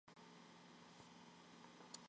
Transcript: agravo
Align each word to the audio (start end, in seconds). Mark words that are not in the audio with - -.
agravo 0.09 0.15